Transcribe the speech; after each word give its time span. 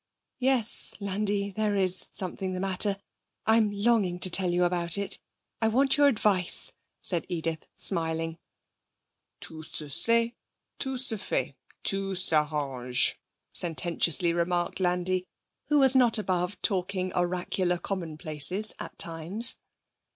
'Yes, 0.39 0.95
Landi, 0.99 1.51
there 1.51 1.75
is 1.75 2.09
something 2.11 2.53
the 2.53 2.59
matter. 2.59 2.99
I'm 3.45 3.69
longing 3.71 4.19
to 4.21 4.31
tell 4.31 4.49
you 4.49 4.63
about 4.63 4.97
it. 4.97 5.19
I 5.61 5.67
want 5.67 5.95
your 5.95 6.07
advice,' 6.07 6.71
said 7.03 7.23
Edith, 7.29 7.67
smiling. 7.77 8.39
'Tout 9.41 9.61
se 9.63 9.89
sait; 9.89 10.33
tout 10.79 10.99
se 10.99 11.17
fait; 11.17 11.55
tout 11.83 12.17
s'arrange,' 12.17 13.19
sententiously 13.53 14.33
remarked 14.33 14.79
Landi, 14.79 15.27
who 15.67 15.77
was 15.77 15.95
not 15.95 16.17
above 16.17 16.59
talking 16.63 17.13
oracular 17.13 17.77
commonplaces 17.77 18.73
at 18.79 18.97
times. 18.97 19.57